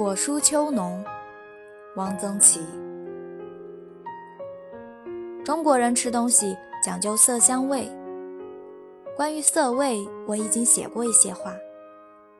[0.00, 1.04] 果蔬秋浓，
[1.96, 2.64] 汪曾祺。
[5.44, 7.86] 中国人吃东西讲究色香味。
[9.14, 11.54] 关于色味，我已经写过一些话，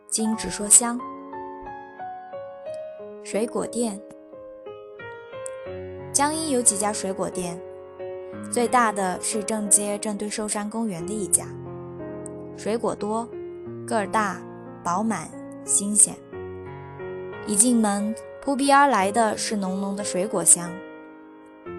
[0.08, 0.98] 今只说香。
[3.22, 4.00] 水果店，
[6.14, 7.60] 江阴有几家水果店，
[8.50, 11.44] 最大的是正街正对寿山公园的一家，
[12.56, 13.28] 水果多，
[13.86, 14.40] 个儿大，
[14.82, 15.30] 饱满，
[15.66, 16.16] 新鲜。
[17.46, 20.70] 一进门，扑鼻而来的是浓浓的水果香，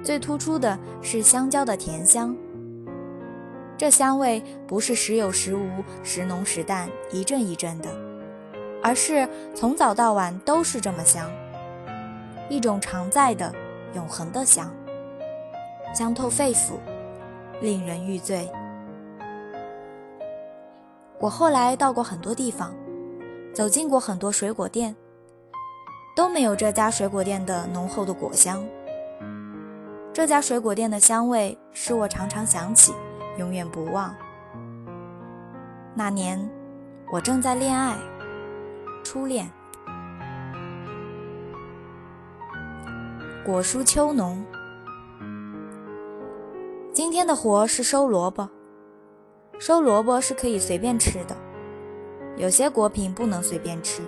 [0.04, 2.36] 最突出的是香蕉的甜香。
[3.78, 5.68] 这香味不是时有时无、
[6.04, 7.90] 时浓时淡、一阵一阵的，
[8.84, 11.32] 而是从早到晚都是这么香，
[12.50, 13.54] 一种常在的、
[13.96, 14.72] 永恒的香，
[15.96, 16.74] 香透肺腑，
[17.62, 18.48] 令人欲醉。
[21.20, 22.76] 我后来到过很多地方，
[23.54, 24.96] 走进过很多水果店，
[26.16, 28.64] 都没有这家水果店的浓厚的果香。
[30.14, 32.94] 这家水果店的香味使我常常想起。
[33.38, 34.14] 永远不忘。
[35.96, 36.50] 那年，
[37.12, 37.96] 我正在恋爱，
[39.06, 39.50] 初恋。
[43.46, 44.44] 果蔬秋浓。
[46.92, 48.50] 今天的活是收萝卜。
[49.58, 51.36] 收萝卜是可以随便吃的，
[52.36, 54.02] 有些果品不能随便吃，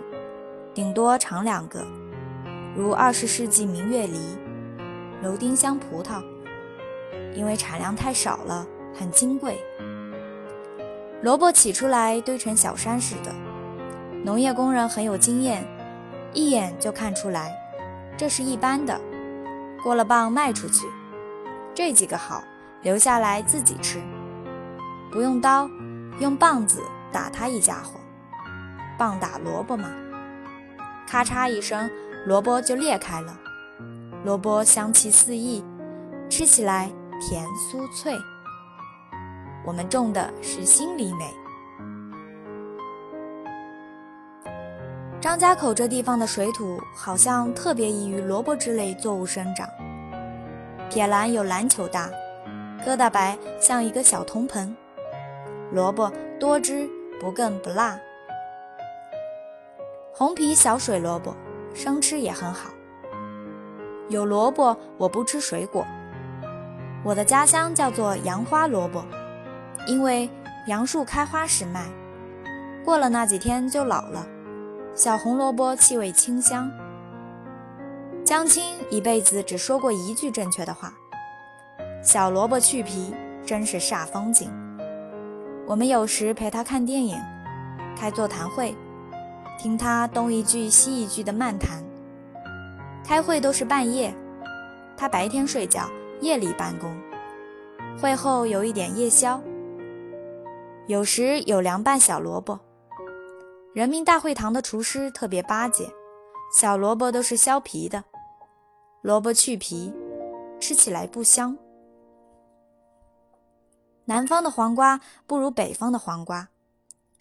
[0.74, 1.86] 顶多尝两个，
[2.76, 4.20] 如二十世纪明月梨、
[5.22, 6.24] 楼丁香葡萄，
[7.36, 8.66] 因为产量太少了。
[8.96, 9.60] 很金贵，
[11.24, 13.34] 萝卜起出来堆成小山似的，
[14.24, 15.66] 农业工人很有经验，
[16.32, 17.52] 一眼就看出来，
[18.16, 19.02] 这是一般的，
[19.82, 20.86] 过了磅卖出去。
[21.74, 22.44] 这几个好，
[22.84, 24.00] 留下来自己吃，
[25.12, 25.68] 不用刀，
[26.20, 26.80] 用棒子
[27.12, 28.00] 打它一家伙，
[28.96, 29.90] 棒打萝卜嘛，
[31.14, 31.88] 咔嚓一声，
[32.26, 33.40] 萝卜就裂开了，
[34.26, 35.64] 萝卜香气四溢，
[36.28, 36.92] 吃起来
[37.22, 38.16] 甜酥脆。
[39.64, 41.32] 我们种的是心里美。
[45.22, 49.70] 张家口这地方的水土好像特别宜于萝卜之类作物生长。
[50.90, 52.10] 撇篮有篮球大，
[52.84, 54.76] 疙瘩白像一个小铜盆。
[55.72, 58.00] 萝卜多汁不更不辣。
[60.16, 61.36] 红皮小水萝卜，
[61.74, 62.70] 生吃也很好。
[64.10, 65.84] 有萝卜我不吃水果。
[67.04, 69.04] 我的家乡叫做杨花萝卜。
[69.88, 70.30] 因为
[70.68, 71.88] 杨树开花时卖，
[72.86, 74.26] 过了那几天就老了。
[74.94, 76.72] 小红萝卜气味清香。
[78.24, 80.94] 江青一辈子只说过一句正确的话
[82.02, 83.14] ：“小萝卜去皮，
[83.44, 84.50] 真是煞风景。”
[85.68, 87.20] 我们有时陪他看电影，
[87.98, 88.74] 开座谈会，
[89.64, 91.82] 听他东一句西一句的漫谈。
[93.02, 94.14] 开会都是半夜，
[94.98, 96.94] 他白天睡觉，夜里办公。
[97.98, 99.42] 会后有一点夜宵。
[100.88, 102.60] 有时有凉拌小萝卜，
[103.74, 105.90] 人民大会堂的厨师特别巴结，
[106.54, 108.04] 小萝卜都是削皮的，
[109.02, 109.94] 萝卜去皮，
[110.60, 111.58] 吃起来不香。
[114.04, 116.50] 南方的黄瓜不如北方的黄瓜，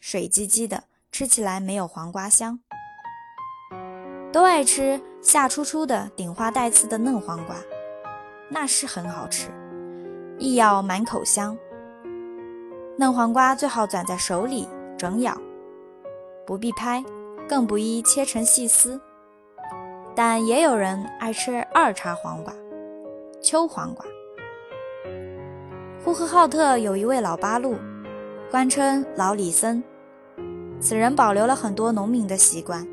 [0.00, 0.82] 水唧唧的，
[1.12, 2.58] 吃起来没有黄瓜香。
[4.32, 7.54] 都爱吃夏初初的顶花带刺的嫩黄瓜，
[8.48, 9.50] 那是很好吃，
[10.38, 11.56] 一咬满口香。
[12.96, 15.36] 嫩黄瓜最好攥在手里整咬，
[16.46, 17.04] 不必拍，
[17.46, 18.98] 更不宜切成细丝。
[20.14, 22.54] 但也有人爱吃二茬黄瓜，
[23.42, 24.04] 秋黄瓜。
[26.02, 27.76] 呼和浩特有一位老八路，
[28.50, 29.82] 官称老李森，
[30.82, 32.84] 此人保留了很多农民的习惯，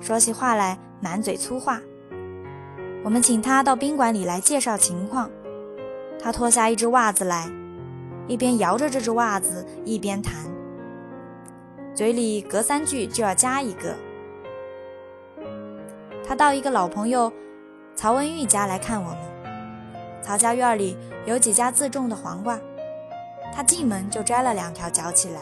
[0.00, 1.80] 说起话来满嘴粗话。
[3.04, 5.30] 我们请他到宾馆里来介绍情况，
[6.20, 7.48] 他脱下一只袜子来。
[8.26, 10.34] 一边摇着这只袜子，一边弹，
[11.94, 13.94] 嘴里隔三句就要加一个。
[16.26, 17.32] 他到一个老朋友
[17.94, 19.18] 曹文玉家来看我们。
[20.22, 20.96] 曹家院里
[21.26, 22.58] 有几家自种的黄瓜，
[23.54, 25.40] 他进门就摘了两条嚼起来。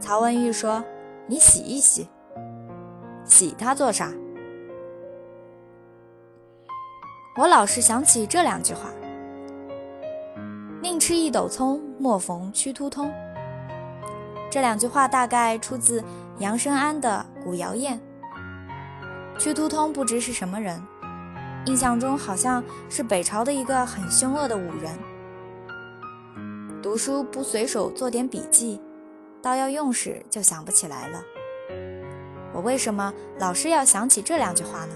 [0.00, 0.82] 曹文玉说
[1.28, 2.08] ：“你洗一洗，
[3.24, 4.10] 洗它做啥？”
[7.36, 8.90] 我老是想起这两句话。
[10.82, 13.12] 宁吃一斗葱，莫逢屈突通。
[14.50, 16.02] 这两句话大概出自
[16.38, 18.00] 杨生安的《古谣宴》。
[19.38, 20.82] 屈突通不知是什么人，
[21.66, 24.98] 印象中好像是北朝的一个很凶恶的武人。
[26.82, 28.80] 读书不随手做点笔记，
[29.42, 31.22] 到要用时就想不起来了。
[32.52, 34.94] 我为什么老是要想起这两句话呢？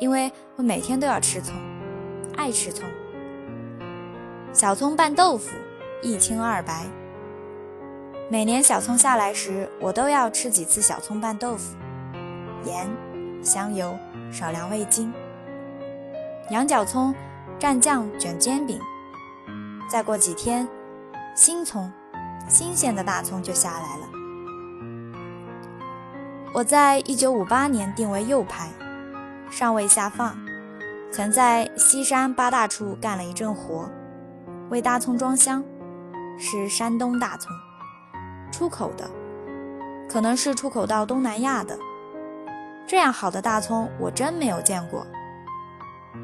[0.00, 1.54] 因为我每天都要吃葱，
[2.36, 2.88] 爱吃葱。
[4.52, 5.50] 小葱拌豆腐，
[6.02, 6.86] 一清二白。
[8.30, 11.76] 每年小葱下来时，我都要吃几次小葱拌豆腐，
[12.64, 12.88] 盐、
[13.42, 13.96] 香油，
[14.30, 15.12] 少量味精，
[16.50, 17.14] 羊角葱
[17.58, 18.78] 蘸酱卷煎饼。
[19.90, 20.68] 再过几天，
[21.34, 21.90] 新葱，
[22.46, 24.08] 新鲜的大葱就下来了。
[26.54, 28.68] 我在一九五八年定为右派，
[29.50, 30.36] 尚未下放，
[31.10, 33.88] 曾在西山八大处干了一阵活，
[34.70, 35.62] 为大葱装箱，
[36.38, 37.52] 是山东大葱，
[38.50, 39.08] 出口的，
[40.08, 41.78] 可能是出口到东南亚的。
[42.86, 45.06] 这样好的大葱，我真没有见过。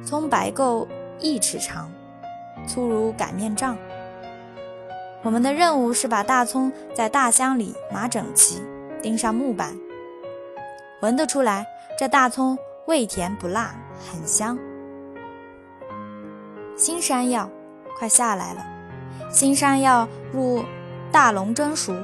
[0.02, 0.88] 葱白够
[1.20, 1.90] 一尺长，
[2.67, 3.76] 粗如擀面杖。
[5.24, 8.62] 我们的任务是把大葱在大箱里码整齐，
[9.02, 9.74] 钉上木板。
[11.00, 11.66] 闻得出来，
[11.98, 13.74] 这大葱味甜不辣，
[14.06, 14.58] 很香。
[16.76, 17.48] 新山药
[17.98, 18.66] 快下来了，
[19.30, 20.62] 新山药入
[21.10, 21.94] 大笼蒸熟，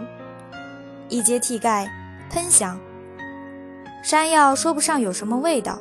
[1.10, 1.90] 一揭屉盖，
[2.30, 2.80] 喷香。
[4.02, 5.78] 山药说不上有什么味道，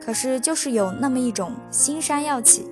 [0.00, 2.66] 可是就是有那么一种新山药气。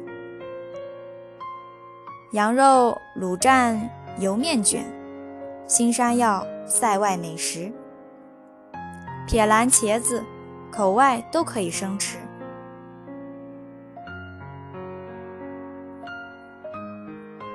[2.33, 3.79] 羊肉卤蘸
[4.19, 4.85] 油面卷，
[5.69, 7.73] 新山药塞外美食。
[9.29, 10.25] 撇蓝茄子，
[10.73, 12.19] 口外都可以生吃。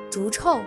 [0.10, 0.62] 竹臭，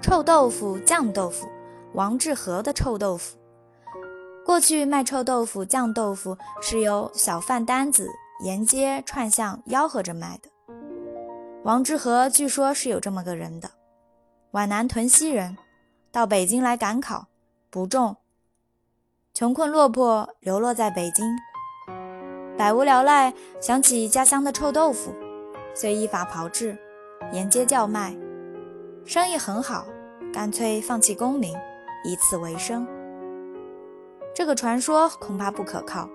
[0.00, 1.46] 臭豆腐、酱豆腐，
[1.92, 3.36] 王致和的臭豆腐。
[4.46, 8.08] 过去卖臭豆腐、酱豆腐是由小贩单子
[8.44, 10.51] 沿街串巷吆喝着卖的。
[11.64, 13.70] 王致和据说是有这么个人的，
[14.50, 15.56] 皖南屯溪人，
[16.10, 17.28] 到北京来赶考，
[17.70, 18.16] 不中。
[19.32, 21.24] 穷困落魄，流落在北京，
[22.58, 25.14] 百无聊赖，想起家乡的臭豆腐，
[25.72, 26.76] 遂依法炮制，
[27.30, 28.12] 沿街叫卖，
[29.04, 29.86] 生意很好，
[30.32, 31.56] 干脆放弃功名，
[32.04, 32.84] 以此为生。
[34.34, 36.08] 这个传说恐怕不可靠。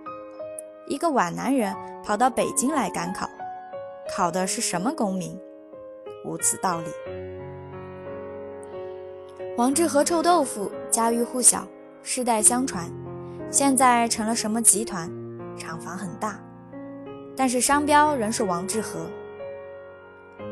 [0.87, 1.73] 一个皖南人
[2.03, 3.29] 跑到北京来赶考，
[4.15, 5.39] 考的是什么功名？
[6.25, 6.87] 无此道理。
[9.57, 11.67] 王致和臭豆腐家喻户晓，
[12.03, 12.89] 世代相传。
[13.49, 15.09] 现在成了什么集团？
[15.57, 16.39] 厂房很大，
[17.35, 19.07] 但是商标仍是王致和。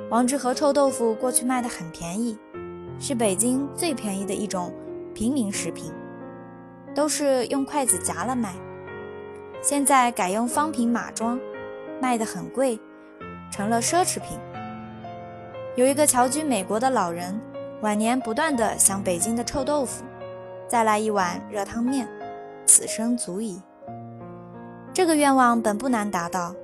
[0.09, 2.37] 王致和臭豆腐过去卖的很便宜，
[2.99, 4.73] 是北京最便宜的一种
[5.13, 5.91] 平民食品，
[6.93, 8.53] 都是用筷子夹了卖。
[9.61, 11.39] 现在改用方瓶码装，
[12.01, 12.79] 卖的很贵，
[13.51, 14.39] 成了奢侈品。
[15.75, 17.39] 有一个侨居美国的老人，
[17.81, 20.03] 晚年不断的想北京的臭豆腐，
[20.67, 22.07] 再来一碗热汤面。
[22.67, 23.61] 此生足矣。
[24.91, 26.55] 这个愿望本不难达到，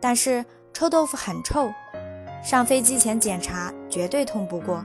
[0.00, 1.70] 但是臭豆腐很臭，
[2.42, 4.84] 上飞机前检查绝对通不过。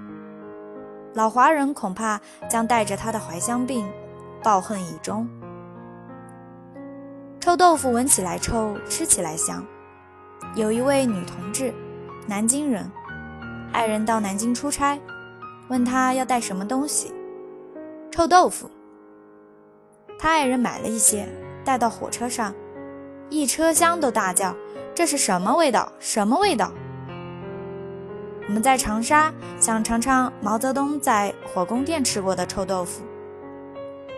[1.15, 3.89] 老华人恐怕将带着他的怀乡病，
[4.43, 5.27] 抱恨以终。
[7.39, 9.65] 臭豆腐闻起来臭，吃起来香。
[10.55, 11.73] 有一位女同志，
[12.27, 12.87] 南京人，
[13.71, 14.99] 爱人到南京出差，
[15.67, 17.11] 问她要带什么东西，
[18.11, 18.69] 臭豆腐。
[20.19, 21.27] 他爱人买了一些，
[21.65, 22.53] 带到火车上，
[23.31, 24.55] 一车厢都大叫
[24.93, 25.91] ：“这是什么味道？
[25.99, 26.71] 什么味道？”
[28.47, 33.01] 我们在长沙想尝尝毛泽东在火宫殿吃过的臭豆腐，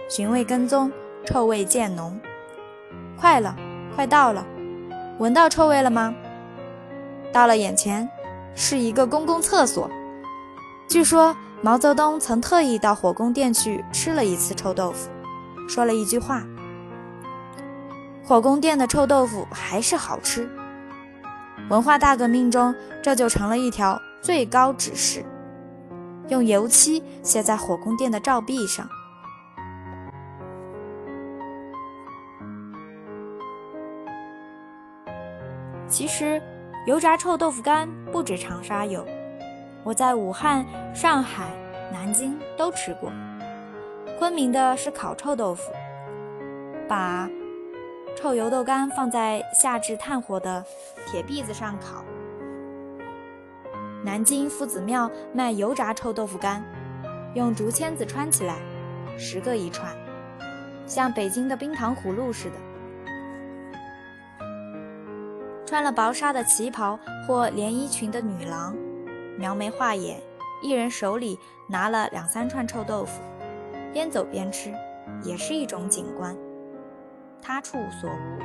[0.09, 0.91] 寻味跟踪，
[1.25, 2.19] 臭味渐浓。
[3.17, 3.55] 快了，
[3.95, 4.45] 快到了，
[5.17, 6.13] 闻到臭味了吗？
[7.35, 8.09] 到了眼前，
[8.55, 9.89] 是一个公共厕所。
[10.87, 15.09] 据说毛泽东曾特意到火宫殿去吃了一次臭豆腐。
[15.67, 16.43] 说了一句话
[18.23, 20.49] ：“火宫殿的臭豆腐还是好吃。”
[21.69, 22.73] 文化大革命中，
[23.03, 25.25] 这就成了一条最高指示，
[26.29, 28.87] 用油漆写在火宫殿的照壁上。
[35.89, 36.41] 其实，
[36.85, 39.03] 油炸臭豆腐干不止长沙有，
[39.83, 40.63] 我在武汉、
[40.93, 41.49] 上海、
[41.91, 43.11] 南京都吃过。
[44.19, 45.71] 昆明的是烤臭豆腐，
[46.87, 47.27] 把
[48.15, 50.63] 臭油豆干放在下至炭火的
[51.07, 52.05] 铁篦子上烤。
[54.03, 56.63] 南京夫子庙卖油炸臭豆腐干，
[57.33, 58.59] 用竹签子穿起来，
[59.17, 59.91] 十个一串，
[60.85, 62.55] 像北京的冰糖葫芦似的。
[65.75, 68.74] 穿了薄纱的旗袍或连衣裙的女郎，
[69.38, 70.24] 描眉画眼，
[70.63, 73.22] 一人手里拿了两三串臭豆腐。
[73.91, 74.74] 边走边吃，
[75.22, 76.34] 也是一种景观，
[77.41, 78.39] 他处所无。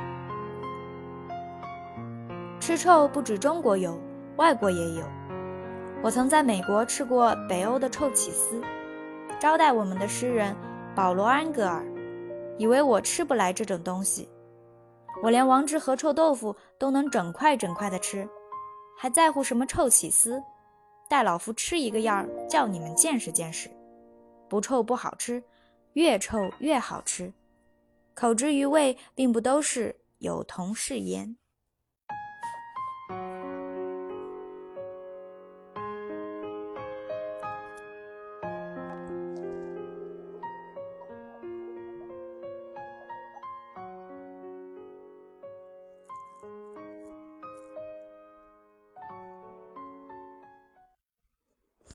[2.59, 3.97] 吃臭不止中国有，
[4.35, 5.05] 外国也有。
[6.03, 8.61] 我曾在美国吃过北欧的臭起司，
[9.39, 10.53] 招待我们的诗人
[10.93, 11.81] 保罗·安格尔
[12.57, 14.27] 以为我吃不来这种东西。
[15.23, 18.27] 我连王汁和臭豆腐都能整块整块的吃，
[18.97, 20.41] 还在乎什么臭起司？
[21.07, 23.69] 待老夫吃一个样儿，叫你们见识见识，
[24.49, 25.43] 不臭不好吃，
[25.93, 27.31] 越臭越好吃。
[28.13, 31.37] 口之于味，并不都是有同是焉。”